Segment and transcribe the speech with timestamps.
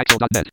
[0.00, 0.48] Axel.net.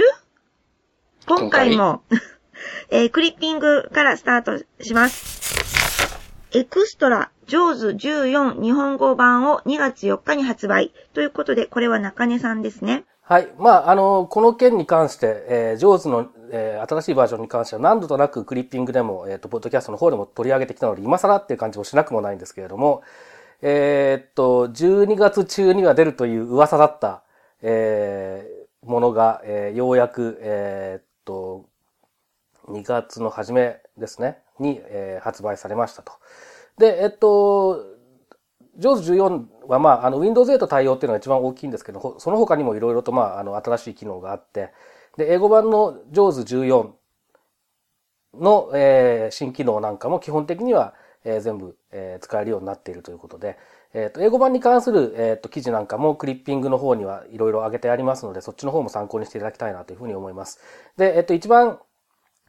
[1.26, 2.02] 今回も、
[2.92, 6.20] えークリッピングからスタートします。
[6.52, 10.92] エクストラ、ジョーズ14日本語版を2月4日に発売。
[11.14, 13.06] ということで、これは中根さんですね。
[13.22, 13.48] はい。
[13.58, 23.02] まあ、あの、この件に関して、えー、ジョーズの、えー新しいバージョンに関しては何度となくクリッピングでも、えっ、と、ポッドキャストの方でも取り上げてきたので、今更っていう感じもしなくもないんですけれども、
[23.62, 27.24] えーっと、12月中には出るという噂だった、
[27.62, 31.66] えーものが、えーようやく、えーっと、
[32.70, 36.14] 2月の初めですね、に、えー発売されましたと。
[36.78, 37.86] で、えっと、
[38.78, 44.72] ジョーズ14は、まあ、あの、Windows 8対応っていうのが一番大きいんですけど、その他にもいろいろと、まあ、あの、新しい機能があって、
[45.18, 46.96] で、英語版の JAWS 14
[48.34, 50.94] の、えー新機能なんかも基本的には、
[51.24, 53.58] えー全部、えー使えるようになっているということで、
[53.94, 60.60] えっ、と、英語版に関する、えっ、と、記事なんかもクリッピングの方にはいろいろ上げてありますので、そっちの方も参考にしていただきたいなというふうに思います。
[60.98, 61.80] で、えっ、と、一番、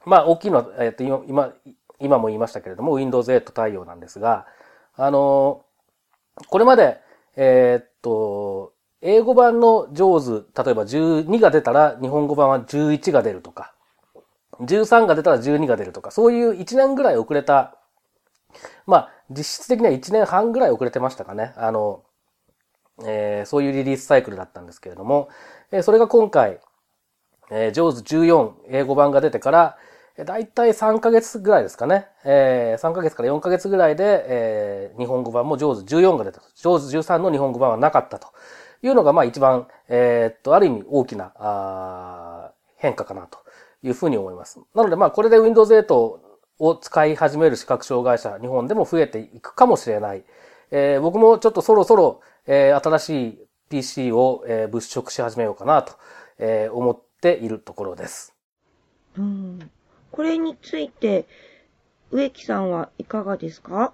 [0.07, 1.53] まあ、大きいのは、えっ、と、今、
[2.01, 4.47] 今、も言いましたけれども、Windows 8対応なんですが、
[4.97, 5.65] あの
[6.49, 7.01] これまで、
[7.37, 13.75] えっと、英語版の JAWS、例えば12が出たら日本語版は11が出るとか、
[14.61, 17.77] 13が出たら12が出るとか、そういう1年ぐらい遅れた、
[18.87, 21.53] まあ、実質的には1年半ぐらい遅れてましたかね。
[21.57, 22.03] あの、
[23.05, 25.29] えーそういうリリースサイクルだったんですけれども、
[25.73, 26.61] えーそれが今回、
[27.51, 29.77] えー、JAWS14 英語版が出てから、
[30.17, 32.07] だいたい3ヶ月ぐらいですかね。
[32.25, 36.47] えー3ヶ月から4ヶ月ぐらいで、えー日本語版も JAWS14 が出たと。
[36.57, 38.29] JAWS13 の日本語版はなかったと
[38.83, 43.39] いうのが、まあ一番、えーっと、ある意味大きな、あ変化かなと
[43.83, 44.61] いうふうに思います。
[44.75, 46.19] なので、まあこれで Windows 8
[46.59, 50.25] を使い始める視覚障害者、日本でも増えていくかもしれない。
[50.71, 53.39] えー僕もちょっとそろそろ、えー新しい
[53.69, 55.95] PC を、えー物色し始めようかなと、
[56.39, 58.35] えー思っているところです。
[59.17, 59.71] うん。
[60.11, 61.27] これについて、
[62.11, 63.93] 植木さんはいかがですか？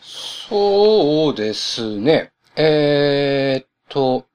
[0.00, 2.32] そうですね。
[2.56, 4.26] えーっと、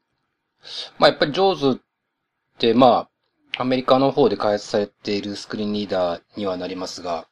[0.97, 1.81] まあ、やっぱり JAWS っ
[2.57, 3.09] て、まあ、
[3.55, 7.27] アメリカの方で開発されているスクリーンリーダーにはなりますが、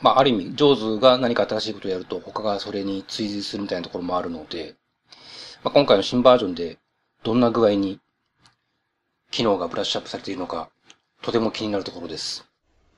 [0.00, 4.76] まあ、ある意味、JAWS が何か新しいことをやると、他がそれに追随するみたいなところもあるので、
[5.64, 6.78] まあ、今回の新バージョンで、
[7.22, 8.00] どんな具合に、
[9.30, 10.70] 機能がブラッシュアップされているのか、
[11.20, 12.46] とても気になるところです。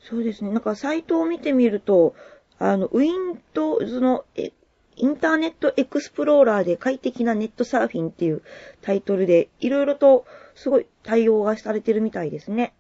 [0.00, 0.50] そうですね。
[0.50, 2.14] なんかサイトを見てみると、
[2.58, 4.52] あの、Windows のえ
[4.96, 8.42] インターネットエクスプローラーで快適なネットサーフィンっていう
[8.80, 10.24] タイトルで、いろいろと
[10.56, 12.74] すごい対応がされてるみたいですね。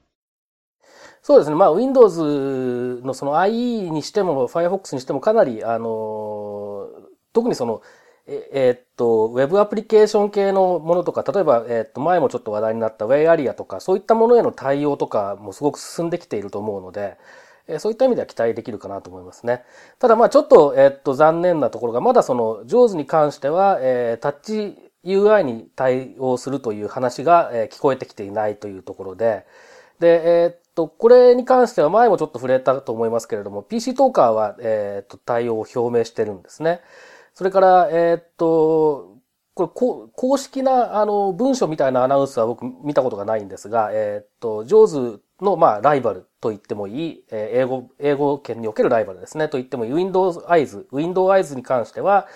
[1.22, 1.56] そうですね。
[1.56, 6.88] まあ、Windows のその IE にしても Firefox にしてもかなり、あの、
[7.32, 7.82] 特にその、
[8.26, 17.18] ええーっと、ウェブアプリケーション系のものとか、例えば、えーっと、前もちょっと話題になった Way とか、そういったものへの対応とかもすごく進んできていると思うので、
[17.68, 19.64] えそういった意味では期待できるかなと思いますね。
[19.98, 29.46] ただまあちょっと、えっと、残念なところが、まだその、JAWS に関しては、えータッチ UI に対応するという話が、聞こえてきていないというところで、
[29.98, 36.80] で、えーっと、これに関しては前もちょっと触れたと思いますけれども、PC トーカーは、えーっと、対応を表明してるんですね。
[37.34, 39.16] それから、えーっと、
[39.54, 52.26] これ、公式な、あの、文書みたいなアナウンスは僕見たことがないんですが、えーっと、ジョーズの、まあ、ライバルと言ってもいい、え英語、英語圏におけるライバルですね、と言ってもいい、Windows Eyes、Windows Eyes に関しては、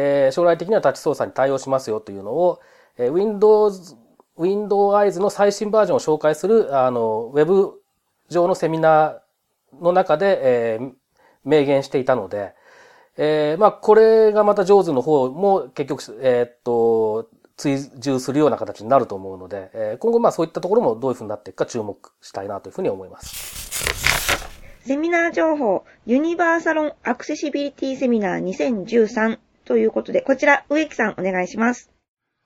[0.00, 2.60] えー将来的にはタッチ操作に対応しますよというのを、
[2.96, 3.96] えー Windows、
[4.38, 7.82] Windows Eyes の最新バージョンを紹介する、あの、ウェブ
[8.28, 10.92] 上のセミナーの中で、えー
[11.44, 12.52] 明言していたので、
[13.16, 23.58] えーまあ、これがまた上手の方も結局、えーっと、追従するような形になると思うので、えー今後まあそういったところもどういうふうになっていくか注目したいなというふうに思います。
[24.84, 31.90] セミナー情報、ユニバーサロンアクセシビリティセミナー2013ということで、こちら、植木さんお願いします。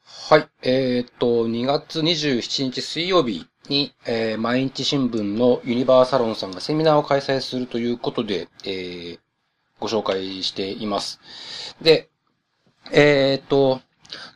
[0.04, 0.48] はい。
[0.62, 9.19] えーっと、2月27日水曜日に、えー毎日新聞のユニバーサロンさんがセミナーを開催するということで、えー
[9.78, 11.20] ご紹介しています。
[11.80, 12.08] で、
[12.90, 13.80] えーっと、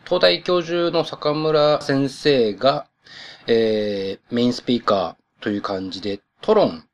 [0.04, 2.86] 東大教授の坂村先生が、
[3.48, 6.84] えー、メインスピーカーという感じで、トロン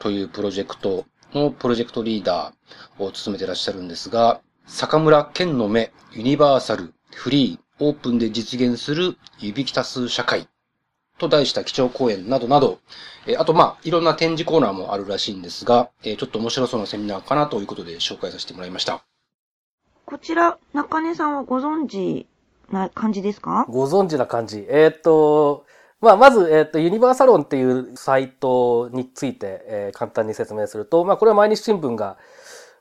[0.00, 10.48] というプロジェクトのプロジェクトリーダーを務めてらっしゃるんですが、坂村健の目、ユニバーサル、フリー、オープンで実現する指揮多数社会
[11.18, 12.80] と題した基調講演などなど、
[13.28, 19.04] えあとまあ、いろんな展示コーナーもあるらしいんですが、えちょっと面白そうなセミナーかなということで紹介させてもらいました。
[20.04, 22.26] こちら、中根さんはご存知
[22.70, 23.66] な感じですか？
[23.68, 24.66] ご存知な感じ。
[24.68, 25.64] えっ、と、
[26.00, 32.18] まあ、まず、えっ、と、ユニバーサロンっていうサイトについて、えー、簡単に説明すると、まあ、これは毎日新聞が、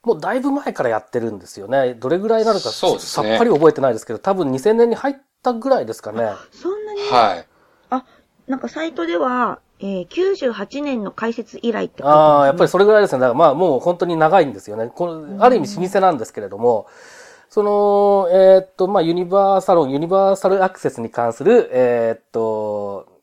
[0.05, 1.95] もうだいぶ前からやってるんですよね。
[1.95, 6.29] どれぐらいなのか、ね、さっぱり覚えてないですけど、多分2000年に入ったぐらいですかね。
[6.51, 7.01] そんなに？
[7.01, 7.47] はい。
[7.89, 8.05] あ、
[8.47, 13.19] なんかサイトでは、えー、98年の開設以来って書いてます、ね、ああ、やっぱりそれぐらいですね。
[13.19, 14.91] だからまあもう本当に長いんですよね。
[14.93, 16.87] このある意味老舗なんですけれども、
[17.49, 23.14] その、えー、っと、まあユニバーサロン、ユニバーサルアクセスに関する、えー、っと、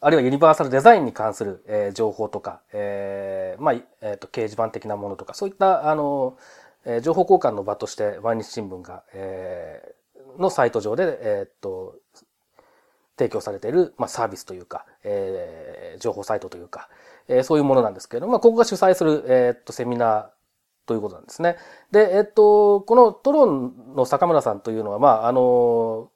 [0.00, 6.36] あるいはユニバーサルデザインに関する、えー、情報とか、えー、まあ、えっ、と、掲示板的なものとか、そういった、あの、
[6.84, 11.96] えー、情報交換の場として毎日新聞が、えー、のサイト上で、えっ、と、
[13.18, 16.88] 提供されている、まあ、サービスというか、えー、情報サイトというか、
[17.26, 20.26] えー、そういうものなんですけれども、まあ、ここが主催する、えっ、と、セミナー
[20.86, 21.56] ということなんですね。
[21.90, 26.10] で、えっ、と、このトロンの坂村さんというのは、まあ、あの、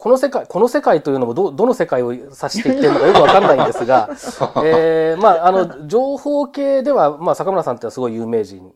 [0.00, 4.08] この世界、この世界というのもど、どの世界を指していってるのかよくわかんないんですが、
[4.64, 8.72] えー、まあ、あの、情報系では、まあ、坂村さんってのはすごい有名人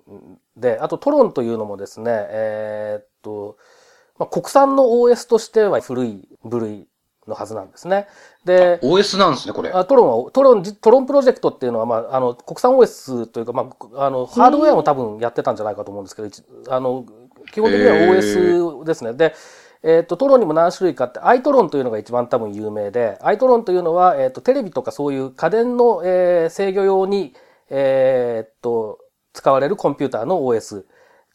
[0.54, 3.56] で、あと TRON というのもですね、えー、っと、
[4.18, 6.88] まあ、国産の OS としては古い部類
[7.26, 8.06] のはずなんですね。
[8.44, 9.70] で、OS なんですね、これ。
[9.70, 16.28] あ TRON は、 TRON、TRON プロジェクトっていうのは、まあ、あの、国産 OS というか、まあ、あの、ハードウェアも多分やってたんじゃないかと思うんですけど、
[16.68, 17.06] あの、
[17.50, 19.14] 基本的には OS ですね。
[19.14, 19.34] で、
[19.84, 27.34] えっ、ー、と、 TRON にも何種類かあって、 ITRON というのが一番多分有名で、 ITRON というのは、えっ、ー、と、テレビとかそういう家電の、えー、制御用に、
[27.68, 28.98] えっと、
[29.34, 30.84] 使われるコンピューターの OS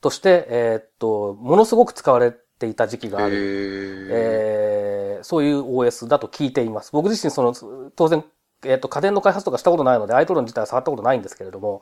[0.01, 6.91] として、えっと、ものすごく使われていた時期がある、えー、そういう OS だと聞いています。
[6.91, 7.53] 僕自身その、
[7.95, 8.23] 当然、
[8.65, 11.81] えっと、家電の開発とかしたことないので、アイトロン自体は触ったことないんですけれども、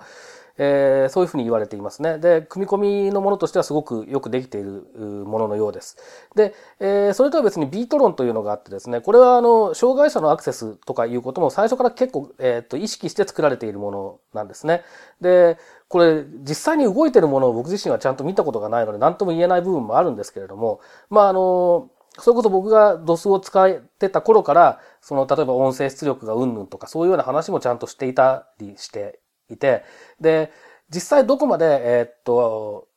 [0.57, 2.17] えー、そういうふうに言われていますね。
[2.17, 4.87] で、組み込みのものとしてはすごくよくできている
[5.25, 5.97] もののようです。
[6.35, 14.83] で、えー、それとは別にビートロンというのがあってですね、これはあの、障害者のアクセスとかいうことも最初から結構、えっ、ー、と、意識して作られているものなんですね。
[15.21, 15.57] で、
[15.89, 21.89] これ、実際に動いているものを僕自身はちゃんと見たことがないので、何とも言えない部分もあるんですけれども、まあ、あの、
[22.19, 29.83] それこそ僕が DOS を使ってた頃から、その、例えば音声出力がうんぬんとか、そういうような話もちゃんとしていたりしていて、
[30.19, 30.51] で、
[30.89, 31.65] 実際どこまで、
[31.99, 32.87] えー、っと、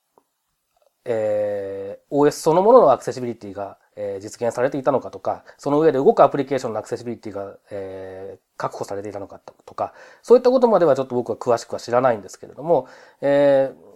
[1.04, 9.92] えー、OS そのもののアクセシビリティが、えー、実現されていたのかとか、その上で動くアプリケーションのアクセシビリティが、えー、確保されていたのかとか、
[10.22, 12.86] そういったことまではちょっと僕は詳しくは知らないんですけれども、
[13.20, 13.90] えー、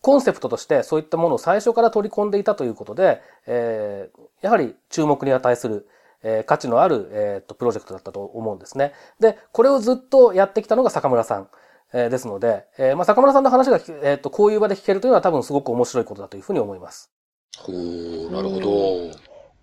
[0.00, 5.88] コンセプトとしてそういったものを最初から取り込んでいたということで、えー、やはり注目に値する、
[6.22, 8.92] えー、価値のある、えー、とプロジェクトだったと思うんですね。
[9.20, 11.48] で、これをずっとやってきたのが坂村さん。
[11.96, 17.10] えー、ですので、えー、まあ、坂村さんの話が、えっ、ー、と、こういう場で聞けるというのは多分すごく面白いことだというふうに思います。
[17.56, 19.18] ほう、なるほど。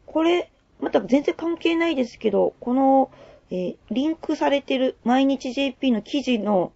[0.08, 3.12] これ、また全然関係ないですけど、この、
[3.52, 6.72] えー、リンクされてる毎日 JP の記事の、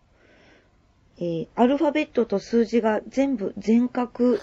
[1.18, 4.38] えー、アルファベットと数字が全部全角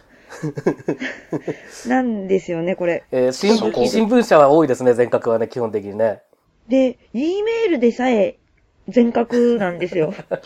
[1.86, 3.04] なんですよね、これ。
[3.12, 6.22] えー、新新聞社は多いですね、全角はね、基本的にね。
[6.66, 8.38] で、E メールでさえ
[8.88, 10.12] 全角なんですよ。
[10.12, 10.36] こ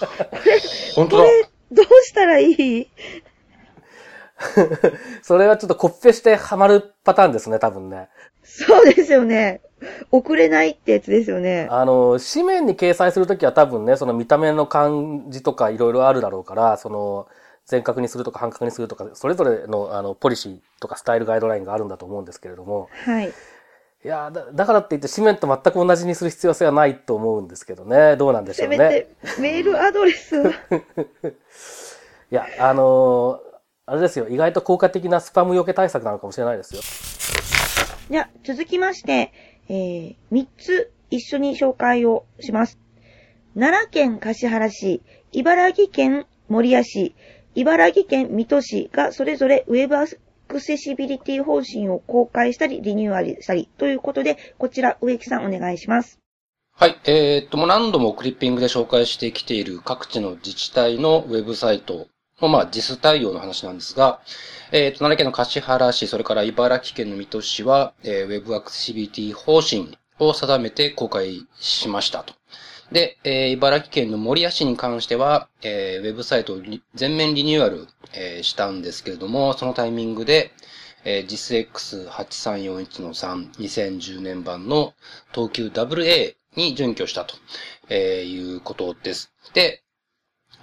[0.45, 0.61] れ、
[0.95, 1.25] 本当だ。
[1.25, 1.43] これ、
[1.73, 2.89] どうしたらいい？
[5.23, 8.09] それはちょっとコッペしてハマるパターンですね、多分ね。
[8.45, 9.61] そうですよね。
[10.11, 11.67] 送れないってやつですよね。
[11.71, 17.27] あの、紙面に掲載するときは多分ね、その見た目の感じとかいろいろあるだろうから、その、
[17.67, 22.89] 全角にするとか半角にするとか、それぞれのあのポリシーとかスタイルガイドラインがあるんだと思うんですけれども。
[23.05, 23.33] はい。
[24.05, 28.17] いやだ、だからって言って紙面と全く同じにする必要性はないと思うんですけどね。
[28.17, 28.77] どうなんでしょうね。
[28.77, 30.37] せめてメールアドレス。
[32.31, 34.29] いや、あのー、あれですよ。
[34.29, 36.83] 意外と効果的なスパムよけ対策なのかもしれないですよ。
[38.11, 39.33] じゃ続きまして、
[39.69, 42.79] えー、3つ一緒に紹介をします。
[43.59, 45.03] 奈良県橿原市、
[45.33, 47.17] 茨城県守谷市、
[47.57, 49.97] 茨城県水戸市がそれぞれウェブ
[50.49, 56.19] クセシビリティ方針を公開したり、リニューアルしたりということで、こちら、植木さんお願いします。
[56.73, 56.99] はい。
[57.05, 62.09] えー、っと、もう何度もクリッピングで紹介してきている各地の自治体のウェブサイト
[62.41, 64.21] の、まあ、実対応の話なんですが、
[64.73, 72.35] えー、っと、奈良県の橿原市、それから茨城県の水戸市は、えー、ウェブアクセシビリティ方針を定めて公開しましたと。
[72.93, 76.63] で、えー、茨城県の森谷市に関しては、えー、ウェブサイトを
[76.95, 80.53] 全面リニューアル、えー、したんですけれども、そのタイミングで、
[81.05, 84.95] えー、JISX8341 の3、2010年版の
[85.33, 87.37] 東急 WA に準拠したと、
[87.89, 89.33] えー、いうことです。
[89.55, 89.83] で、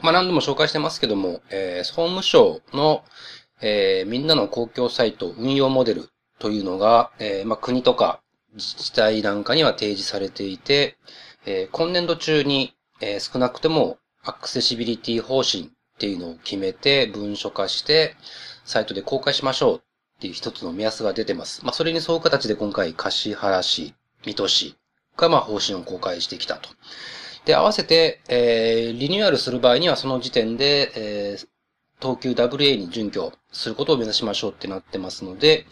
[0.02, 3.04] まあ、何度も紹介してますけども、えー、総務省の、
[3.62, 6.10] えー、みんなの公共サイト運用モデル
[6.40, 8.22] というのが、えー、まあ、国とか
[8.56, 10.98] 自治体なんかには提示されていて、
[11.46, 18.16] えー、今年度中に、えー、少なくてもアクセシビリティ方針っていうのを決めて文書化して、
[18.66, 19.82] サイトで公開しましょうっ
[20.20, 21.64] ていう一つの目安が出てます。
[21.64, 23.94] まあ、それにそう形で今回、橿原市、
[24.25, 24.75] 水戸市
[25.18, 26.70] が、まあ、方針を公開してきたと。
[27.46, 31.48] で、合わせて、えー、リニューアルする場合にはその時点で、えー、
[32.02, 35.66] 東急 WA に準拠することを目指しましょうってなってますので、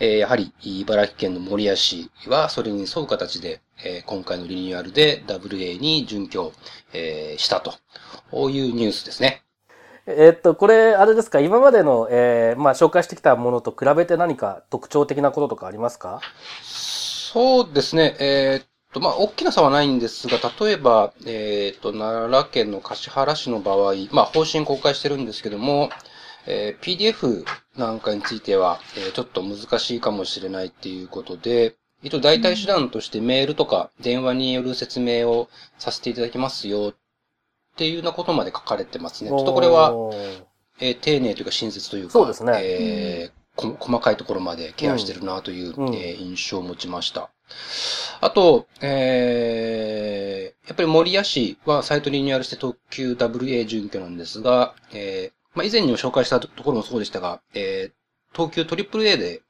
[0.00, 6.52] えー、やはり茨城県の森谷市はそれに沿う形で、えー、今回のリニューアルで WA に準拠、
[6.92, 7.74] えー、したと
[8.50, 9.44] いうニュースですね。
[10.10, 16.20] えっと、これ、あれですか、今までの、えー、まあ、紹介してきたものと比べて何か特徴的なこととかありますか？
[16.64, 25.90] そうですね、えー、っと、まあ、大きな差はないんですが、例えば、え、っと、奈良県の橿原市の場合、まあ、方針公開してるんですけども、
[26.46, 27.44] えー、PDF
[27.76, 36.94] なんかについては、えー、ちょっと難しいかもしれないっていうことで、一応代替手段としてメールとか電話による説明をさせていただきますよ
[37.78, 39.30] っていうようなことまで書かれてますね。
[39.30, 39.92] ちょっとこれは、
[40.80, 42.52] えー、丁寧というか親切というか、そうですね。
[42.60, 47.30] えー、細かいところまでケアしてるなという、うん、えー、印象を持ちました。
[48.20, 59.42] あと、えー、やっぱり森谷市はサイトリニューアルして特急 WA 準拠なんですが、えー、まあ、以前にも紹介したところもそうでしたが、えー、東急 AAA で、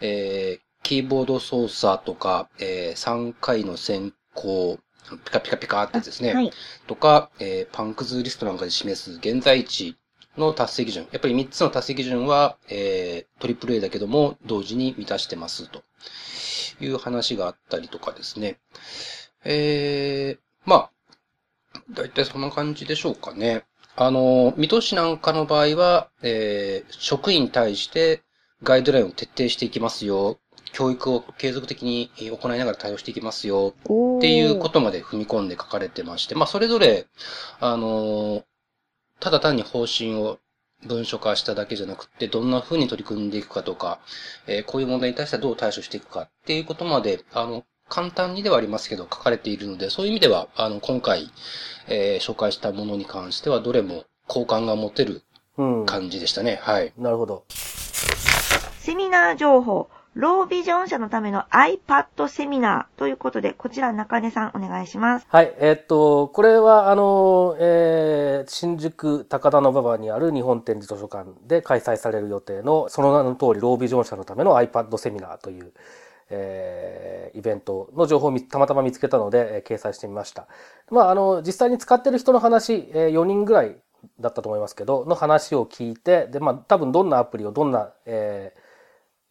[0.00, 4.78] えー、キーボード操作とか、えー、3回の先行、
[5.24, 6.34] ピカピカピカってですね。
[6.34, 6.50] はい、
[6.86, 9.96] とか、えー、パンクズリストなんかで示す現在地
[10.36, 11.06] の達成基準。
[11.12, 15.82] やっぱり3つの達成基準は、えー、トリプル A だけども、同時に満たしてますと
[16.80, 18.58] いう話があったりとかですね。
[19.44, 20.90] えー、まあ、
[21.90, 23.64] だいたいそんな感じでしょうかね。
[23.96, 28.22] あの、水戸市なんかの場合は、えー、職員に対して
[28.62, 30.38] ガイドラインを徹底していきますよ。
[30.76, 37.06] 教育を継続的に行いながら対応していきますよっていうことまで踏み込んで書かれてまして、まあそれぞれ、
[37.60, 38.44] あの、
[39.18, 40.38] ただ単に方針を
[40.86, 44.00] 文書化しただけじゃなくて、どんな風に取り組んでいくかとか、
[44.46, 51.30] えー、こういう問題に対してはどう対処していくかっていうことまで、あの、簡単にではありますけど、書かれているので、そういう意味では、あの、今回、
[51.88, 55.22] えー、紹介したものに関しては、どれも好感が持てる
[55.86, 56.60] 感じでしたね。
[56.66, 56.92] うん、はい。
[56.98, 57.46] なるほど。
[57.48, 59.88] セミナー情報。
[60.16, 65.26] ロービジョン社のための iPad セミナーということで、こちら中根さんお願いします。
[65.28, 75.74] はい、えー、っと、これは、あの、えー、新宿高田馬場にある日本展示図書館で開催される予定の、その名の通り、ロービジョン社のための iPad セミナーという、
[76.30, 80.46] えー、イベントの情報をたまたま見つけたので、えー、掲載してみました。
[80.90, 83.76] まあ、あの、実際に使ってる人の話、えー、4人ぐらい
[84.18, 88.65] だったと思いますけど、の話を聞いて、で、まあ、多分どんなアプリをどんな、えー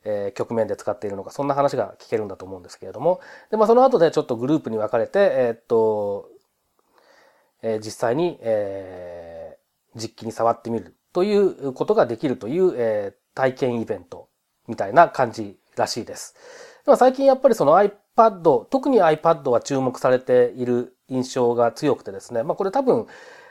[0.05, 3.19] え、局面で使っているのか、そんな話が聞けるんだと思うんですけれども、
[3.51, 6.29] で、まあ、その後でちょっとグループに分かれて、えー、っと、
[7.61, 14.29] えー、実際に、えー、実機に触ってみるということができるという、えー、体験イベント
[14.67, 16.35] みたいな感じらしいです。
[16.85, 23.07] でも最近やっぱりその iPad、特に iPad は注目されている印象が強くてですね、まあこれ多分、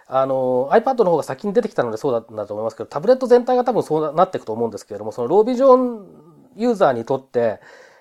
[0.06, 7.60] あの、iPad の方が先に出てきたのでそうだったんだと思いますけど、タブレット全体が多分そうなっていくと思うんですけれども、そのロービジョンユーザーにとって、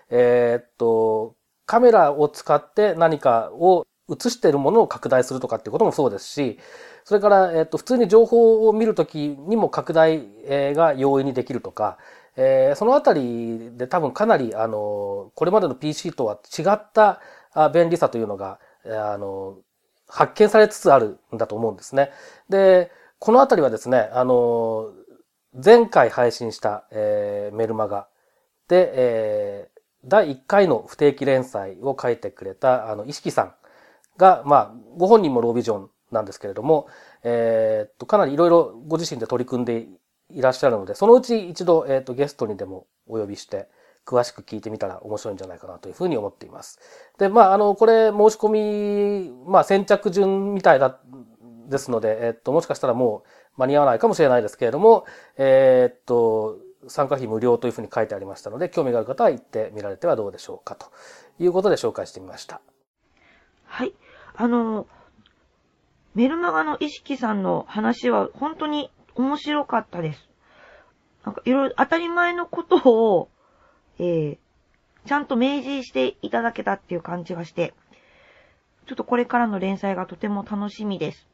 [0.10, 6.60] えー、っと、カメラを使って何かを映しているものを拡大するとかっていうこともそうですし、
[7.06, 10.24] それから、えっと、普通に情報を見るときにも拡大
[10.74, 11.98] が容易にできるとか、
[12.36, 17.22] えー、そのあたりで多分かなり、あの、これまでの PC とは違った
[17.74, 19.58] 便利さというのが、あの、
[20.08, 22.12] 発見されつつあるんだと思うんですね。
[22.50, 24.92] で、このあたりはですね、あの、
[25.64, 28.08] 前回配信した、えー、メルマガ
[28.68, 33.54] で、えー、第1回の不定期連載を書いてくれた、あの、石木さん
[34.18, 36.88] が、まあ、ご本人もロービジョンなんですけれども、
[37.24, 39.88] えー、っと、かなりいろいろご自身で取り組んで
[40.30, 43.68] いらっしゃるので、そのうち一度、えー、っと、ゲストにでもお呼びして、
[44.06, 46.80] 詳しく聞いてみたら面白いんじゃないかなというふうに思っています。
[47.18, 51.00] で、まあ、あの、これ申し込み、まあ、先着順みたいだ、
[51.70, 53.24] ですので、えっと、もしかしたらも
[53.56, 55.06] う間に合わないかもしれないですけれども、
[55.38, 60.88] えー、っと、参加費無料というふうに書いてありましたので、興味がある方は行ってみられてはどうでしょうかと
[61.40, 62.62] いうことで紹介してみました。
[63.66, 63.94] はい。
[64.36, 64.88] あの、
[66.16, 70.30] メルマガの意識さんの話は本当に面白かったです。
[71.26, 73.30] なんかいろいろ当たり前のことを、
[74.00, 74.38] えー、
[75.06, 77.74] ちゃんと明示していただけたっていう感じがして、
[78.86, 81.28] ちょっとこれからの連載がとても楽しみです。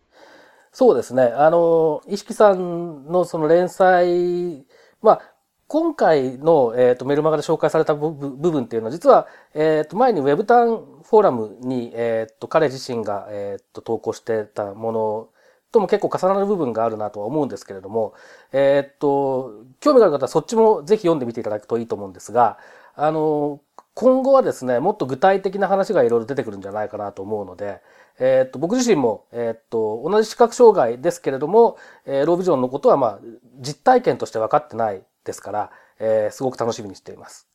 [0.71, 1.23] そうですね。
[1.23, 4.65] あの、石木さんのその連載、
[5.01, 5.21] まあ、
[5.69, 15.27] 今回の、え、ー、と、メルマガで紹介された部分っていうのは、実は、え、ー、と、前にウェブタンフォーラムに、え、ー、と、彼自身が、えっ、と、投稿してたもの
[15.71, 18.15] とも結構重なる部分があるなとは思うんですけれども、
[18.51, 22.57] えっと、興味がある方はそっちもぜひ読んでみていただくといいと思うんですが、
[22.95, 23.61] あの、
[23.93, 27.81] 今後はですね、もっと具体的な話がいろいろ出てくるんじゃないかなと思うので、
[28.17, 33.19] えっと、僕自身も、えっと、同じ視覚障害ですけれども、えー、ロービジョンのことは、まあ、
[33.59, 37.47] 実体験として分かってないですから、えー、すごく楽しみにしています。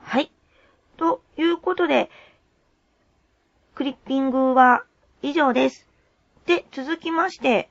[0.00, 0.32] はい。
[0.96, 2.10] ということで、
[3.76, 4.82] クリッピングは
[5.22, 5.86] 以上です。
[6.46, 7.70] で、続きまして、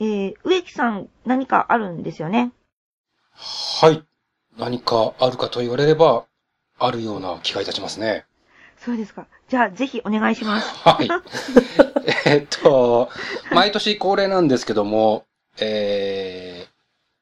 [0.00, 2.50] えー、植木さん何かあるんですよね？
[3.32, 4.02] はい。
[4.56, 6.26] 何かあるかと言われれば、
[6.80, 8.26] あるような気がいたしますね。
[8.76, 9.28] そうですか。
[9.48, 10.68] じゃあ、ぜひお願いします。
[10.82, 11.08] はい。
[12.26, 13.08] えっと、
[13.52, 15.26] 毎年恒例なんですけども、
[15.60, 16.57] えー、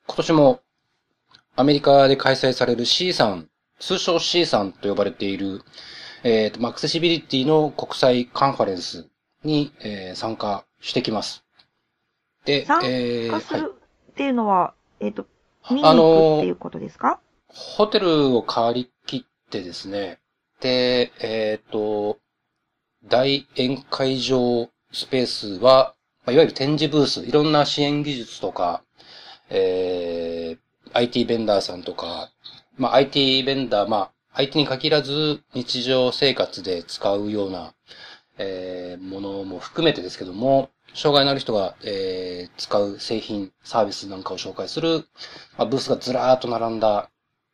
[0.07, 0.61] 今年も
[1.57, 3.49] アメリカで開催される C さん、
[3.81, 5.63] 通称 C さんと呼ばれている、
[6.23, 9.09] えっ、と、アクセシビリティの国際カンファレンス
[9.43, 11.45] に、えー、参加してきます。
[12.45, 13.75] で、参加する
[14.13, 15.27] っていうのは、はい、えっ、と、
[15.71, 17.21] 見に行くっていうことですか？
[17.49, 20.21] ホテルを借り切ってですね、
[20.61, 22.19] で、えっ、ー、と、
[23.05, 25.95] 大宴会場スペースは、
[26.25, 28.83] まあ、いわゆる展示ブース、いろんな支援技術とか、
[29.51, 32.31] えー、IT ベンダーさんとか、
[32.77, 37.73] まあ、IT ベンダー、まあ、IT に限らず日常生活で使うような、
[38.39, 45.07] えー、ものも含めてですけども、障害のある人が、えー、使う製品、サービスなんかを紹介する、
[45.59, 47.11] まあ、ブースがずらーっと並んだ、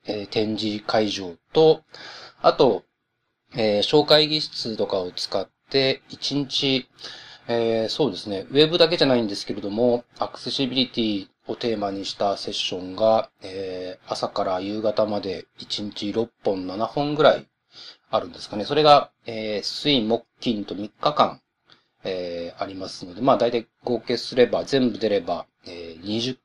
[0.07, 1.83] えー、展示会場と、
[2.41, 2.85] あと、
[3.55, 6.89] えー、紹介技室とかを使って、1日、
[7.49, 17.47] えー、そうですね、ウェブだけじゃないんですけれども、アクセシビリティをテーマにしたセッションが、えー、朝から夕方まで1日6本、7本ぐらい
[18.11, 18.65] あるんですかね。
[18.65, 21.41] それが、えー、水、木、金と3日間、
[22.05, 26.39] えー、ありますので、まあ大体合計すれば、全部出れば、えー、20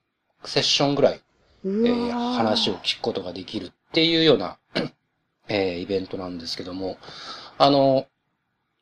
[0.45, 1.21] セッションぐらい、
[1.65, 4.57] えー、話を聞くことができるっていうような
[5.49, 6.97] えー、イベントなんですけども、
[7.57, 8.07] あの、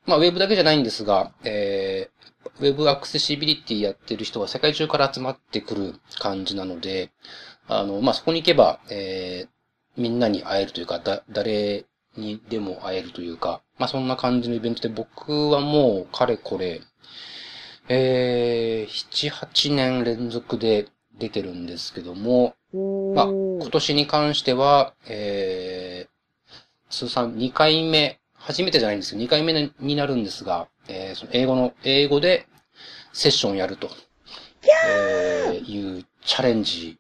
[0.06, 7.11] まあ、ウェブだけじゃないんですが、えー、ウェブアクセシビリティやってる人が世界中から集まってくる感じなので、
[7.67, 16.81] あの、まあ、そこに行けば、えー、みんなに会えるというか、だ、誰にでも会えるというか、まあ、そんな感じのイベントで僕はもう、かれこれ、
[17.89, 20.87] えー、7、8年連続で
[21.17, 22.55] 出てるんですけども、
[23.15, 32.45] まあ、今年に関しては、えー、通算2回目初めてじゃないんですけど、2回目になるんですが、えー、その英語の、英語で
[33.12, 33.89] セッションやると、
[34.88, 36.99] えー、いうチャレンジ、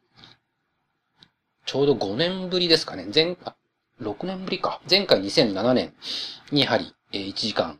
[1.65, 3.07] ちょうど5年ぶりですかね。
[3.13, 3.55] 前、あ、
[4.01, 4.81] 6年ぶりか。
[4.89, 5.93] 前回2007年
[6.51, 7.79] にやはり、えー、1時間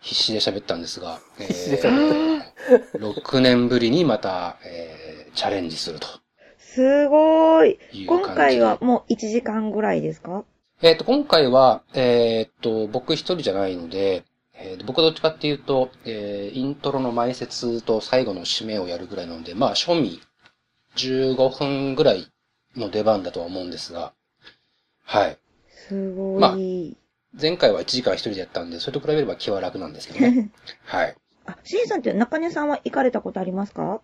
[0.00, 2.52] 必死で喋ったんですが、えー、
[2.98, 6.06] 6年ぶりにまた、えー、チャレンジすると。
[6.58, 7.78] すごい。
[8.06, 10.44] 今回はもう1時間ぐらいですか？
[10.80, 20.20] えっ、ー、と、今回は、えっ、ー、と、僕一人じゃないので、えー、僕はどっちかっていうと、えー、イントロの前説と最後の締めをやるぐらいなので、まあ、賞味
[20.96, 22.30] 15分ぐらい
[22.76, 24.12] の出番だとは思うんですが、
[25.04, 25.38] はい。
[25.68, 26.40] すごい。
[26.40, 26.56] まあ、
[27.40, 30.50] 前回は1時間一人でやったんで、それと比べれば気は楽なんですけどね。
[30.86, 31.16] はい。
[31.46, 34.00] あ、シンさんって中根さんは行かれたことありますか？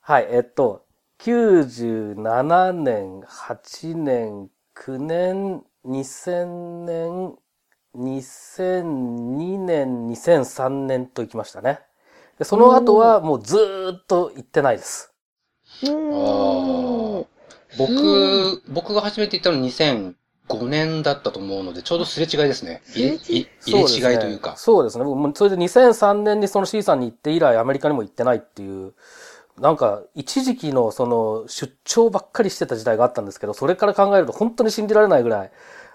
[0.00, 0.84] はい、えっと、
[1.20, 7.34] 97年、8年、9年、2000年、
[7.96, 11.80] 2002年、2003年と行きましたね。
[12.38, 15.12] でその後はもうずーっと行ってないです。
[17.78, 22.82] 僕、僕が初めて行ったの2005年だったと思うので、ちょうどすれ違いですね。
[22.94, 24.56] 入れ入れ違いというか。
[24.56, 25.04] そうですね。
[25.04, 28.94] 僕もそれで2003年にその C さんに行って以来アメリカにも行ってないっていう、
[29.62, 35.52] なんか一時期のその出張ばっかりしてた時代があったんですけど、それから考えると本当に信じられないぐらい、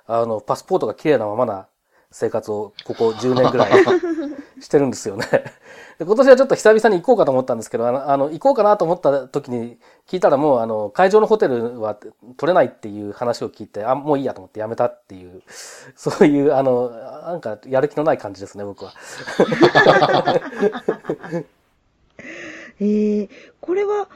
[0.07, 1.67] あの、パスポートが綺麗なままな
[2.09, 3.71] 生活をここ10年ぐらい
[4.61, 5.27] してるんですよね。
[5.99, 9.77] で今年はちょっと久々に行こうかと思ったんですけど、あの、あの行こうかなと思った時に
[10.07, 11.97] 聞いたらもう、あの、会場のホテルは
[12.37, 15.41] 取れないっていう話を聞いて、あ、もういいやと思ってやめたっていう、
[15.97, 18.93] そういう、あの、なんかやる気のない感じですね、僕は。
[22.79, 24.09] えー、これは、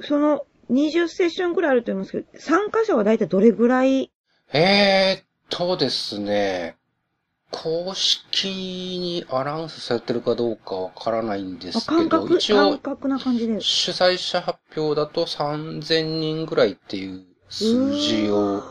[0.00, 4.12] その、20セッションぐらいあると思いますけど、参加者は大体どれぐらい？
[4.52, 6.76] えーっとですね、
[7.50, 13.60] 公式にアナウンスされてるかどうかわからないんですけど、感覚、一応、感覚な感じで。
[13.60, 18.62] 主催者発表だと3000人ぐらいっていう数字を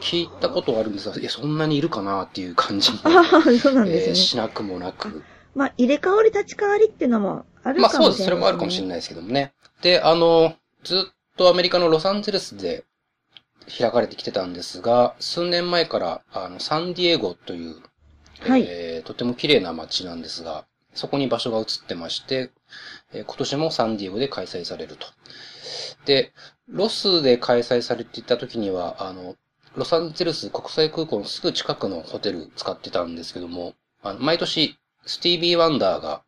[0.00, 4.14] 聞いたことがあるんですが、いや、そんなにいるかなっていう感じも、ああ、そうなんですえーね。
[4.14, 5.22] しなくもなく。
[5.54, 8.16] まあ、入れ替わり立ち替わりっていうのもあるまあそうです。
[8.16, 8.24] かもしれないです、ね。
[8.24, 9.52] それもあるかもしれないですけどもね。
[9.82, 12.84] で、あの、ずっとアメリカのロサンゼルスで
[13.78, 17.76] 開かれてきてたんですが、数年前から、あの、サンディエゴという、
[18.40, 22.50] はいえーとても綺麗な街なんですが、そこに場所が移ってまして、
[23.12, 25.06] えー今年もサンディエゴで開催されると。
[26.04, 26.32] で、
[26.68, 29.36] ロスで開催されていた時には、あの、
[29.76, 36.22] ロサンゼルス国際空港のすぐ近くのホテル使ってたんですけども、あの毎年、スティービー・ワンダーが、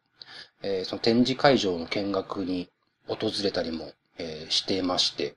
[0.65, 2.69] えーその展示会場の見学に
[3.07, 5.37] 訪れたりも、えーしていまして、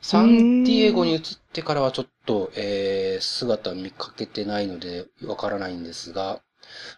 [0.00, 1.20] サンディエゴに移っ
[1.52, 6.40] てからはちょっと、えー姿見かけてないのでわからないんですが、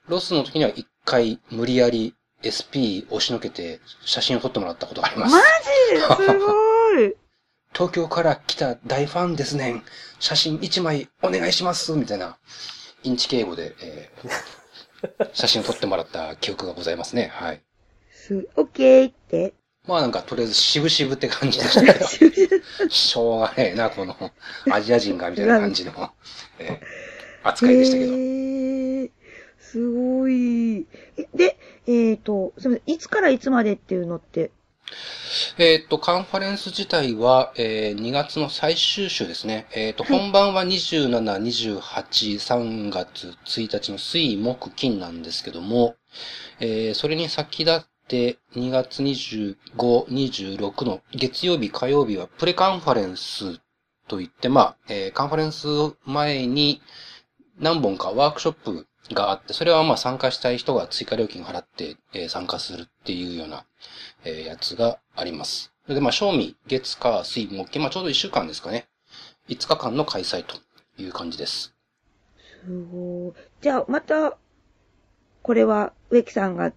[0.09, 2.15] ロスの時には一回無理やり
[2.47, 5.35] SP 押しのけて写真を撮ってもらったことがあります。
[5.35, 7.15] マジすごい。
[7.75, 9.85] 東京から来た大ファンですねん。
[10.21, 11.93] 写真一枚お願いします。
[11.93, 12.37] みたいな、
[13.03, 14.62] インチ敬語で、えー
[15.33, 17.31] 写真を撮ってもらった記憶がございますね。
[17.33, 17.61] はい。
[18.11, 19.55] す、オッケーって。
[19.87, 22.07] まあなんか、とりあえず渋々って感じでしたけど、
[22.89, 24.17] しょうがねえな、この
[24.71, 25.93] アジア人がみたいな感じの、
[26.59, 26.79] えー
[27.45, 28.13] 扱いでしたけど。
[28.13, 29.11] へー
[29.59, 30.87] すごい。
[31.17, 32.95] えで、えっ、と、すみません。
[32.95, 34.51] いつからいつまでっていうのって、
[35.59, 39.67] えっ、と、カンファレンス自体は、えー2月の最終週ですね。
[39.75, 41.09] えっ、と、はい本番は27、
[41.79, 45.97] 28、3月1日の水、木、金なんですけども、
[46.61, 53.61] えーそれに先立って、2月25、26の月曜日、火曜日はプレカンファレンス
[54.09, 55.67] といって、まあ、えーカンファレンス
[56.05, 56.83] 前に
[57.59, 63.65] 何本かワークショップがあって、それはまあ参加したい人が追加料金払って、えー参加するっていうような、
[64.25, 65.73] えーやつがあります。
[65.85, 68.87] それでまあ、賞味、月、火、水、木、金、まあちょうど1週間ですかね。
[69.49, 70.57] 5日間の開催と
[70.97, 71.75] いう感じです。
[72.65, 73.33] すごい。
[73.61, 74.39] じゃあ、また、
[75.43, 76.73] これは、植木さんが、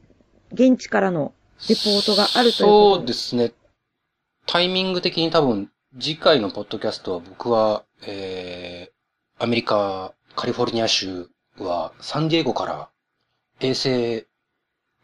[0.52, 1.34] 現地からの
[1.70, 3.52] レポートがあるということそうですね。
[4.48, 12.90] タイミング的に多分、次回のポッドキャストは僕は、えー、アメリカ、カリフォルニア州は、サンディエゴから
[13.60, 14.28] 衛星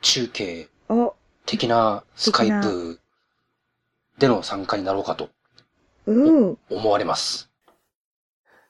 [0.02, 3.00] 中継お、的なスカイプ
[4.18, 5.30] での参加になろうかと
[6.06, 6.58] うん。
[6.70, 7.50] 思われます。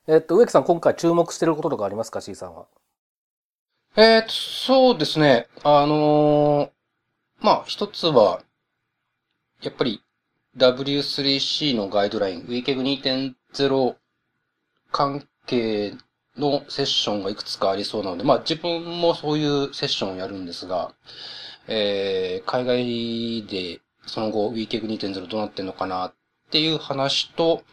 [0.07, 2.67] えっと、植木さん今回注目してることとかありますか ?C さんは。
[3.95, 5.47] えーと、そうですね。
[5.63, 6.71] あのー
[7.39, 8.41] まあ、一つは、
[9.61, 10.03] やっぱり
[10.57, 13.95] W3C のガイドライン、WCAG 2.0
[14.91, 15.93] 関係
[16.37, 20.93] のセッションがいくつかありそうなので、まあ自分もそういうセッションをやるんですが、
[21.67, 26.13] えー、海外でその後 WCAG 2.0どうなってんのかなっ
[26.51, 27.63] ていう話と、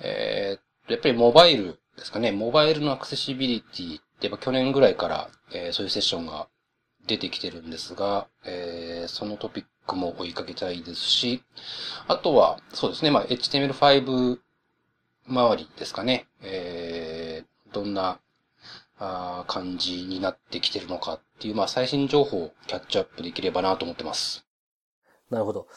[0.00, 6.48] えー、やっぱりモバイルですかね、モバイルのアクセシビリティってやっぱ去年ぐらいから、えーそういうセッションが
[7.06, 11.42] 出てきてるんですが、えーそのトピックも追いかけたいですし、
[12.06, 14.38] あとは、そうですね、まあ、HTML5
[15.26, 16.97] 周りですかね、えー
[17.72, 18.18] どんな
[18.98, 24.44] あ感じになってきてるのかっていう、まあ、最新情報をキャッチアップできればなと思ってます。
[25.30, 25.68] なるほど。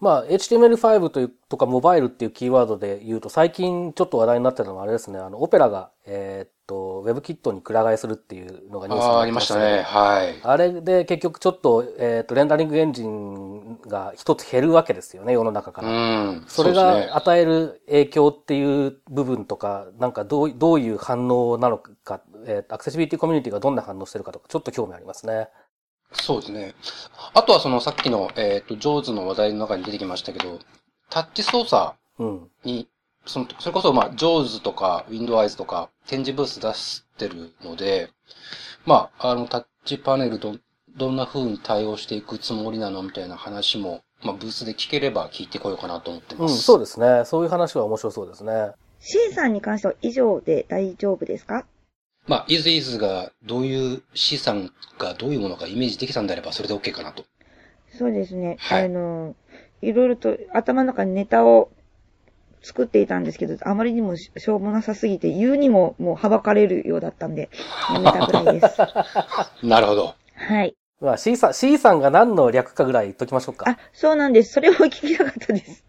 [0.00, 9.82] まあ、HTML5 という、とかモバイルっていうキーワードで言うと、最近ちょっと話題になってるのはあれですね、あの、オペラが、えーと、WebKit にくら替えするっていうのがニュースになっありましたね。
[9.82, 10.38] はい。
[10.42, 15.90] あれで結局ちょっと、えーっと、レンダリングエンジンが一つ減るわけですよね、世の中かうら。
[15.90, 16.44] ん。
[16.46, 25.48] それが与える影響っていう部分とか、なんかどうどういう反応なのか、えーアクセシビリティコミュニティがどんな反応してるかとか、ちょっと興味ありますね。
[26.12, 26.74] そうですね。
[27.34, 30.58] あとはそのさっきの、えっ、と、ジョーズの話題の中に出てきましたけど、
[31.10, 32.50] タッチ操作うん。
[33.28, 38.10] に、その、それこそ、まあ、ジョーズとか、ウィンドウアイズとか、展示ブース出してるので、
[38.86, 40.56] まあ、あの、タッチパネルど、
[40.96, 46.62] どんな風に対応していくつもりなのみたいな話も、まあ、ブースで聞ければ聞いてこようかなと思ってうん、ます。
[46.62, 47.24] そうですね。
[47.24, 48.72] そういう話は面白そうですね。
[48.98, 51.64] C さんに関しては以上で大丈夫ですか？
[52.26, 57.24] まあ、is is がどういう C さんがどういうものかイメージできたんであれば、それで OK かなと。
[57.96, 58.56] そうですね。
[58.58, 59.36] はいあの、
[59.82, 61.70] いろいろと頭の中にネタを
[62.62, 67.50] 作っていたんですけど、あまりにもししょうもなさすぎて、言うにももうはばかれるようだったんで、
[67.92, 68.78] やめたぐらいです。
[69.66, 70.14] なるほど。
[70.34, 70.74] はい。
[71.00, 73.70] まあ C さん、C さんが何の略かぐらい言っときましょうか。
[73.70, 74.52] あ、そうなんです。
[74.52, 75.84] それを聞きたかったです。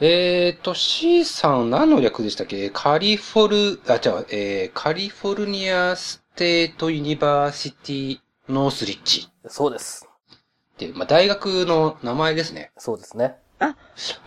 [0.00, 2.70] えーと、C さん何の略でしたっけ？
[2.70, 10.08] カリフォル、あ、じゃあ、えー、 California State University Northridge そうです。
[10.74, 12.72] っていう、まあ、大学の名前ですね。
[12.76, 13.36] そうですね。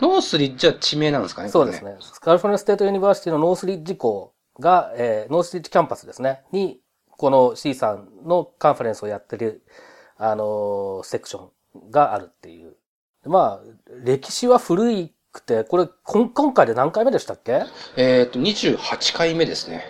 [0.00, 1.84] ノースリッジは地名なんですかねそうです。
[1.84, 1.96] ね。
[2.20, 6.42] California State University のノースリッジ校が、えーノースリッジキャンパスですね。
[6.52, 9.62] に、この C さんのカンファレンスをやってる、
[10.16, 11.50] あのーセクショ
[11.86, 12.76] ンがあるっていう。
[13.24, 17.64] まあ、歴史は古いくて、これ、今回で何回目でしたっけ？
[17.96, 19.84] えーと、28回目ですね。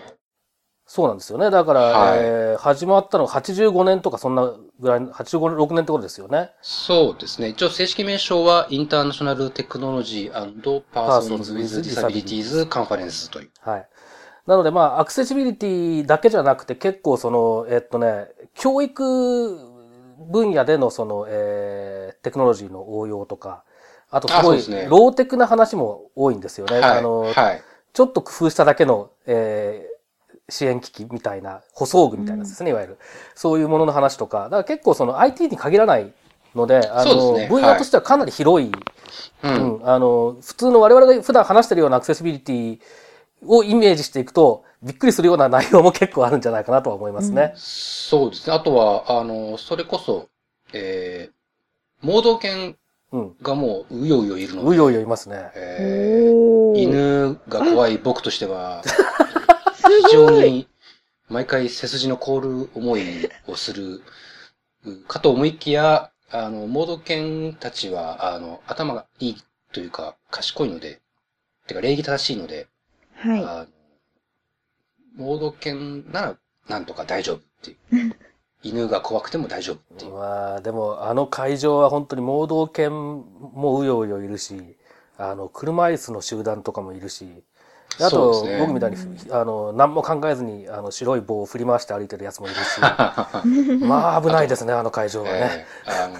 [0.86, 1.50] そうなんですよね。
[1.50, 6.52] だから、はいえー始まったのが85年とかそんなぐらい、85、6年ってことですよね。
[6.62, 7.48] そうですね。
[7.48, 13.50] 一応正式名称は、 International Technology Persons with Disabilities Conference という。
[13.60, 13.88] はい。
[14.46, 19.58] なので、まあ、アクセシビリティだけじゃなくて、結構その、えっとね、教育
[20.30, 23.62] 分野でのその、えーテクノロジーの応用とか、
[24.10, 26.80] あとすごい、ローテクな話も多いんですよね。
[26.80, 26.98] はい。
[26.98, 27.62] あの、はい。
[27.92, 29.95] ちょっと工夫しただけの、えー
[30.48, 32.98] 支援機器みたいな、舗装具みたいなですね、いわゆる。
[33.34, 36.12] そういうものの話とか、だから結構その IT に限らない
[36.54, 38.72] ので、あの、そうですね分野としてはかなり広い、う。
[39.42, 42.78] うんん、あの、普通の我々が普段話してるようなアクセシビリティ
[43.44, 47.52] をイメージしていくと、びっくりするような内容も結構あるんじゃないかなとは思いますね。
[47.56, 48.54] そうですね。
[48.54, 50.28] あとは、あの、それこそ、
[50.72, 52.76] えー、盲導犬
[53.12, 53.36] うん。
[53.40, 54.68] がもう、うようよいるので。
[54.68, 55.50] うようよいますね。
[55.54, 56.80] えー。
[56.80, 58.94] 犬が怖い僕としては、す
[59.88, 60.30] 非常。
[60.42, 60.68] に、
[61.28, 64.02] 毎回背筋の凍る思いをする、
[65.08, 69.36] かと思いきや、あの、盲導犬たちは、あの、頭がいい
[69.72, 71.00] というか、賢いので、
[71.66, 72.68] てか礼儀正しいので、
[73.14, 73.44] はい。
[73.44, 73.66] あの、
[75.16, 76.36] 盲導犬なら
[76.68, 77.74] なんとか大丈夫ってい
[78.08, 78.16] う。
[78.62, 80.12] 犬が怖くても大丈夫っていう。
[80.12, 84.76] まあ、でも、あの会場は本当に盲導犬もうようよいるし、
[85.18, 87.42] あの、車椅子の集団とかもいるし、で
[88.00, 88.96] あと、ね僕みたいに、
[89.30, 92.80] あの、何も考えずに、あの、白い棒を振り回して歩いてるやつもいるし、
[93.84, 95.66] まあ、危ないですね、あの会場はね。
[95.86, 96.18] えーあの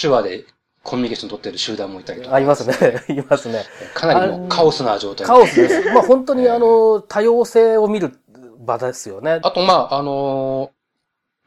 [0.00, 0.44] 手話で
[0.82, 2.36] コミュニケーション取ってる集団もいたりとか。
[2.36, 2.74] あ、いますね、
[3.10, 3.64] いますね。
[3.92, 5.90] かなりもうカオスな状態カオスです。
[5.90, 8.16] まあ、本当にあの、多様性を見る
[8.60, 9.40] 場ですよね。
[9.42, 10.76] あと、まあ、あのー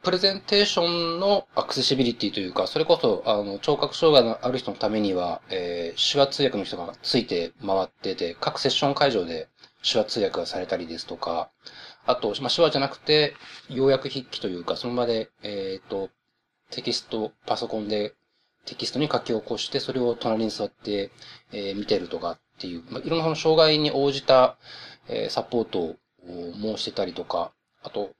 [0.02, 9.48] プレゼンテーションのアクセシビリティというか、それこそ、あの、聴覚障害のある人のためには、えー手話通訳の人がついて回ってて、各セッション会場で
[9.82, 11.50] 手話通訳がされたりですとか、
[12.06, 13.34] あと、まあ、手話じゃなくて、
[13.68, 16.10] 要約筆記というか、その場で、えっ、と、
[16.70, 18.14] テキスト、パソコンで
[18.64, 21.10] テキストに書き起こして、それを隣に座って、
[21.52, 24.56] えー見てるとかっていう、まあ、いろんなその障害に応じた、
[25.08, 28.10] えーサポートを申してたりとか、あと、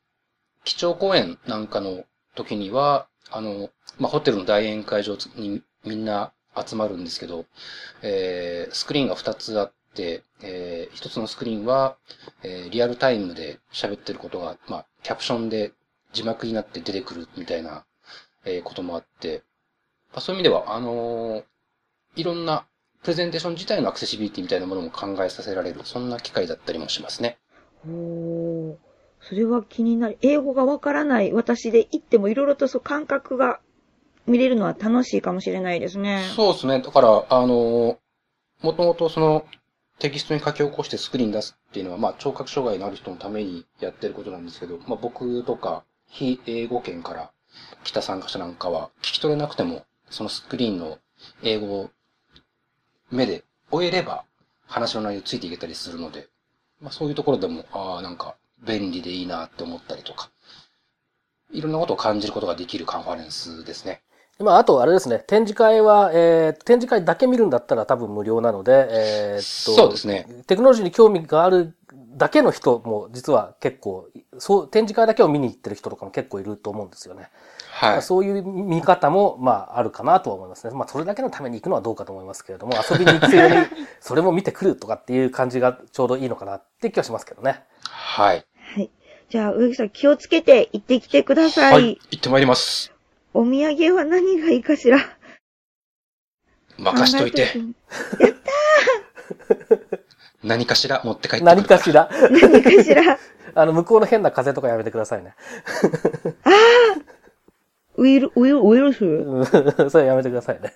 [0.64, 7.44] 基調講演なんかの時には、あの、まあ、ホテルの大宴会場にみんな集まるんですけど、
[8.02, 11.96] えースクリーンが2つあってて、えー、1つのスクリーンは、
[12.42, 15.72] えーリアルタイムで喋ってることが、まあ、キャプションで
[16.12, 17.84] 字幕になって出てくるみたいな、
[18.44, 19.42] えーこともあって、
[20.12, 21.44] まあ、そういう意味では、あのー
[22.16, 22.66] いろんな
[23.02, 27.38] プレゼンテーション自体のアクセシビリティみたいなものも考えさせられる、そんな機会だったりもしますね。
[27.86, 28.76] おー。
[29.22, 30.18] それは気になる。
[30.22, 33.60] 英語がわからない私で行ってもいろいろとそう感覚が
[34.26, 36.24] 見れるのは楽しいかもしれないですね。
[36.34, 36.80] そうですね。
[36.80, 37.98] だから、あの、
[38.62, 39.44] もともとその、
[40.00, 47.30] テキストに書き起こしてスクリーン出すっていうのは、まあ、聴覚障害のある人のためにやってることなんですけど、まあ、僕とか、非英語圏から
[47.84, 50.98] 来た参加者なんかは、聞き取れなくても、そのスクリーンの
[51.42, 51.90] 英語を
[53.10, 54.24] 目で終えれば、
[54.66, 56.28] 話の内容ついていけたりするので、
[56.80, 58.36] まあ、そういうところでも、ああ、なんか、
[58.66, 60.30] 便利でいいなって思ったりとか、
[61.52, 64.00] いろんなことを感じることができるカンファレンスですね。
[64.40, 70.26] まあ、あと、あれですね、展示会は、えー展示会だけ見るんだったら多分無料なので、えーっと、そうですね。
[70.46, 71.74] テクノロジーに興味がある
[72.16, 77.30] だけの人も実は結構、そう、展示会だけを見に行ってる人とかも結構いると思うんですよね。
[77.70, 78.02] はい。
[78.02, 80.74] そういう見方も、まあ、あるかなとは思いますね。
[80.74, 83.56] まあ、それだけのために行くのはどうかと思いますけれども、遊びに行くように、
[84.00, 87.62] それも見てくるとかっていう感じがちょうどいいのかなって気はしますけどね。
[87.88, 88.44] はい。
[88.74, 88.90] はい。
[89.30, 91.72] じゃあ、植木さん気をつけて行ってきてください。
[91.72, 91.98] はい。
[92.10, 92.89] 行ってまいります。
[93.32, 94.98] お土産は何がいいかしら？
[96.78, 97.46] 任しといて。
[97.46, 97.50] 考
[98.20, 98.40] えといて。
[100.42, 101.92] 何かしら持って帰ってくる何かし。
[101.92, 102.08] ら？
[102.30, 103.18] 何かしら？
[103.54, 105.34] あの、向こうの変な風とかやめてくださいね。
[107.96, 109.04] ウイル、ウイル、ウイルス？
[109.04, 110.72] う んそれやめてくださいね。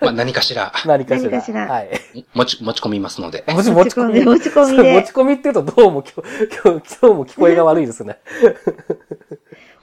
[0.00, 1.40] まあ、何かしら、何かしら。
[1.40, 2.00] しらはい。
[2.34, 3.44] 持ち、持ち込みますので。
[3.48, 4.20] もち持ち込み。
[4.24, 8.18] 持ち込み持ち込みって言うとどうも今日、今日、今日も聞こえが悪いですね。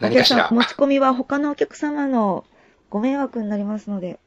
[0.02, 2.44] 何かしら持ち込みは他のお客様の
[2.90, 4.20] ご迷惑になりますので、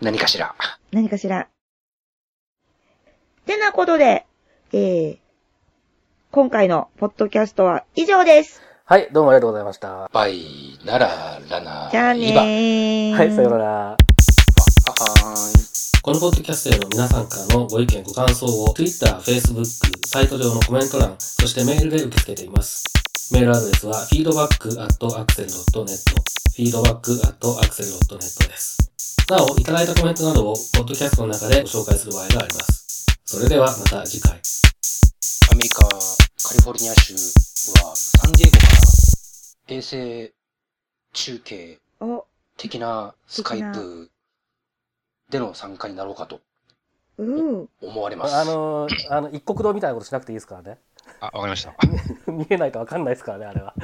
[0.00, 0.54] 何かしら。
[0.92, 1.48] 何かしら。
[3.44, 4.24] てなことで、
[4.72, 5.18] えー、
[6.30, 8.62] 今回のポッドキャストは以上です。
[8.84, 10.08] はい、どうもありがとうございました。
[10.12, 13.16] バイ、なら、らな、じゃあねー。
[13.16, 13.64] はい、さようなら。
[13.64, 16.02] はーい。
[16.02, 19.64] このポッドキャストへの皆さんからのご意見、ご感想を Twitter、Facebook、
[20.06, 22.84] サイト上のコメント欄、そしてメールで受け付けています。
[23.32, 25.86] メールアドレスは feedback.axel.net
[26.56, 28.78] feedback.axel.net です。
[29.28, 33.06] なお、いただいたコメントなどをポッドキャストの中でご紹介する場合があります。
[33.24, 34.40] それではまた次回。
[35.52, 35.88] アメリカ、カ
[36.54, 38.70] リフォルニア州は、サンディエゴから
[39.74, 40.32] 衛星
[41.12, 42.24] 中継お、
[42.56, 44.08] 的なスカイプ
[45.30, 46.40] での参加になろうかと
[47.18, 47.68] うん。
[47.82, 48.36] 思われます。
[48.36, 50.78] あの、あの、一国道みたいなことしなくていいですからね。
[51.20, 51.74] あ、わかりました。
[52.30, 53.74] 見えないとわかんないですからね、あれは。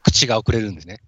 [0.04, 1.00] 口が遅れるんですね。